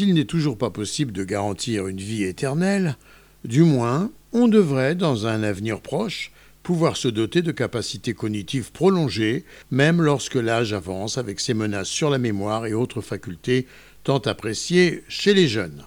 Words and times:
s'il 0.00 0.14
n'est 0.14 0.24
toujours 0.24 0.56
pas 0.56 0.70
possible 0.70 1.12
de 1.12 1.24
garantir 1.24 1.86
une 1.86 2.00
vie 2.00 2.24
éternelle, 2.24 2.96
du 3.44 3.64
moins 3.64 4.10
on 4.32 4.48
devrait, 4.48 4.94
dans 4.94 5.26
un 5.26 5.42
avenir 5.42 5.82
proche, 5.82 6.32
pouvoir 6.62 6.96
se 6.96 7.06
doter 7.06 7.42
de 7.42 7.52
capacités 7.52 8.14
cognitives 8.14 8.72
prolongées, 8.72 9.44
même 9.70 10.00
lorsque 10.00 10.36
l'âge 10.36 10.72
avance 10.72 11.18
avec 11.18 11.38
ses 11.38 11.52
menaces 11.52 11.88
sur 11.88 12.08
la 12.08 12.16
mémoire 12.16 12.64
et 12.64 12.72
autres 12.72 13.02
facultés 13.02 13.66
tant 14.02 14.20
appréciées 14.20 15.04
chez 15.06 15.34
les 15.34 15.48
jeunes. 15.48 15.84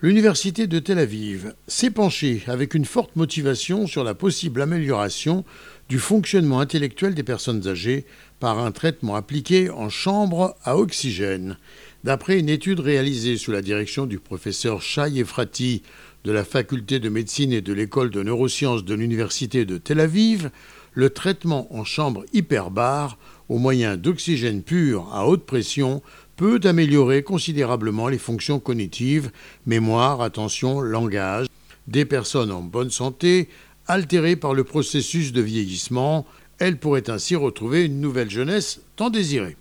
L'Université 0.00 0.68
de 0.68 0.78
Tel 0.78 1.00
Aviv 1.00 1.54
s'est 1.66 1.90
penchée 1.90 2.44
avec 2.46 2.74
une 2.74 2.84
forte 2.84 3.16
motivation 3.16 3.88
sur 3.88 4.04
la 4.04 4.14
possible 4.14 4.62
amélioration 4.62 5.44
du 5.88 5.98
fonctionnement 5.98 6.60
intellectuel 6.60 7.16
des 7.16 7.24
personnes 7.24 7.66
âgées 7.66 8.06
par 8.38 8.60
un 8.60 8.70
traitement 8.70 9.16
appliqué 9.16 9.70
en 9.70 9.88
chambre 9.88 10.56
à 10.62 10.76
oxygène. 10.78 11.58
D'après 12.04 12.38
une 12.38 12.48
étude 12.48 12.78
réalisée 12.78 13.36
sous 13.36 13.50
la 13.50 13.60
direction 13.60 14.06
du 14.06 14.20
professeur 14.20 14.82
Shai 14.82 15.18
Efrati 15.18 15.82
de 16.22 16.30
la 16.30 16.44
faculté 16.44 17.00
de 17.00 17.08
médecine 17.08 17.52
et 17.52 17.60
de 17.60 17.72
l'école 17.72 18.10
de 18.10 18.22
neurosciences 18.22 18.84
de 18.84 18.94
l'université 18.94 19.64
de 19.64 19.78
Tel 19.78 19.98
Aviv, 19.98 20.52
le 20.92 21.10
traitement 21.10 21.74
en 21.74 21.82
chambre 21.82 22.24
hyperbare 22.32 23.18
au 23.48 23.58
moyen 23.58 23.96
d'oxygène 23.96 24.62
pur 24.62 25.08
à 25.12 25.26
haute 25.26 25.44
pression 25.44 26.02
peut 26.38 26.60
améliorer 26.62 27.24
considérablement 27.24 28.06
les 28.06 28.16
fonctions 28.16 28.60
cognitives, 28.60 29.32
mémoire, 29.66 30.22
attention, 30.22 30.80
langage, 30.80 31.48
des 31.88 32.04
personnes 32.04 32.52
en 32.52 32.62
bonne 32.62 32.92
santé, 32.92 33.48
altérées 33.88 34.36
par 34.36 34.54
le 34.54 34.62
processus 34.62 35.32
de 35.32 35.40
vieillissement. 35.40 36.26
Elles 36.60 36.78
pourraient 36.78 37.10
ainsi 37.10 37.34
retrouver 37.34 37.86
une 37.86 38.00
nouvelle 38.00 38.30
jeunesse 38.30 38.80
tant 38.94 39.10
désirée. 39.10 39.56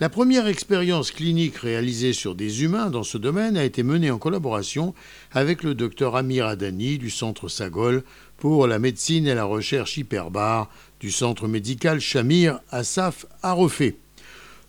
La 0.00 0.08
première 0.08 0.46
expérience 0.46 1.10
clinique 1.10 1.56
réalisée 1.56 2.14
sur 2.14 2.34
des 2.34 2.62
humains 2.62 2.88
dans 2.88 3.02
ce 3.02 3.18
domaine 3.18 3.58
a 3.58 3.64
été 3.64 3.82
menée 3.82 4.10
en 4.10 4.16
collaboration 4.16 4.94
avec 5.32 5.62
le 5.62 5.74
docteur 5.74 6.16
Amir 6.16 6.46
Adani 6.46 6.96
du 6.96 7.10
Centre 7.10 7.48
Sagol 7.48 8.04
pour 8.38 8.66
la 8.66 8.78
médecine 8.78 9.26
et 9.26 9.34
la 9.34 9.44
recherche 9.44 9.98
hyperbare 9.98 10.70
du 10.98 11.10
Centre 11.10 11.46
médical 11.46 12.00
Shamir 12.00 12.60
Assaf 12.70 13.26
Refait. 13.42 13.96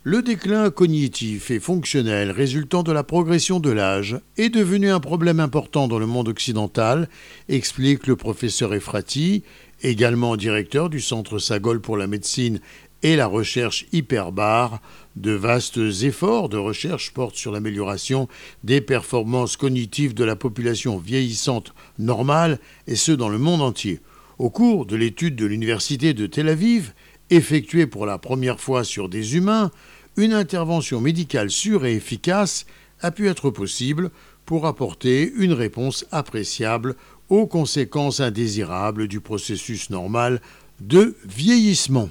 Le 0.04 0.20
déclin 0.20 0.68
cognitif 0.70 1.52
et 1.52 1.60
fonctionnel 1.60 2.32
résultant 2.32 2.82
de 2.82 2.90
la 2.90 3.04
progression 3.04 3.60
de 3.60 3.70
l'âge 3.70 4.18
est 4.36 4.48
devenu 4.48 4.90
un 4.90 4.98
problème 4.98 5.38
important 5.38 5.86
dans 5.86 6.00
le 6.00 6.06
monde 6.06 6.26
occidental, 6.26 7.08
explique 7.48 8.08
le 8.08 8.16
professeur 8.16 8.74
Efrati, 8.74 9.44
également 9.80 10.36
directeur 10.36 10.90
du 10.90 11.00
Centre 11.00 11.38
Sagol 11.38 11.80
pour 11.80 11.96
la 11.96 12.08
médecine 12.08 12.58
et 13.04 13.14
la 13.14 13.28
recherche 13.28 13.86
hyperbare. 13.92 14.80
De 15.14 15.30
vastes 15.30 15.78
efforts 16.02 16.48
de 16.48 16.56
recherche 16.56 17.12
portent 17.12 17.36
sur 17.36 17.52
l'amélioration 17.52 18.26
des 18.64 18.80
performances 18.80 19.56
cognitives 19.56 20.14
de 20.14 20.24
la 20.24 20.34
population 20.34 20.98
vieillissante 20.98 21.74
normale, 22.00 22.58
et 22.88 22.96
ce 22.96 23.12
dans 23.12 23.28
le 23.28 23.38
monde 23.38 23.62
entier. 23.62 24.00
Au 24.40 24.50
cours 24.50 24.86
de 24.86 24.96
l'étude 24.96 25.36
de 25.36 25.46
l'Université 25.46 26.12
de 26.14 26.26
Tel 26.26 26.48
Aviv, 26.48 26.92
effectuée 27.36 27.86
pour 27.86 28.06
la 28.06 28.18
première 28.18 28.60
fois 28.60 28.84
sur 28.84 29.08
des 29.08 29.36
humains, 29.36 29.70
une 30.16 30.34
intervention 30.34 31.00
médicale 31.00 31.50
sûre 31.50 31.86
et 31.86 31.94
efficace 31.94 32.66
a 33.00 33.10
pu 33.10 33.28
être 33.28 33.50
possible 33.50 34.10
pour 34.44 34.66
apporter 34.66 35.32
une 35.36 35.52
réponse 35.52 36.04
appréciable 36.12 36.94
aux 37.28 37.46
conséquences 37.46 38.20
indésirables 38.20 39.08
du 39.08 39.20
processus 39.20 39.88
normal 39.90 40.40
de 40.80 41.16
vieillissement 41.24 42.10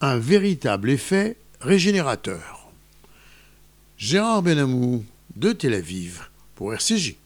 un 0.00 0.16
véritable 0.16 0.90
effet 0.90 1.36
régénérateur. 1.60 2.70
Gérard 3.98 4.42
Benamou 4.42 5.04
de 5.36 5.52
Tel 5.52 5.74
Aviv 5.74 6.28
pour 6.54 6.72
RCJ. 6.72 7.16